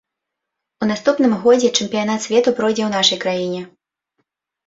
[0.83, 3.61] У наступным годзе чэмпіянат свету пройдзе ў нашай краіне.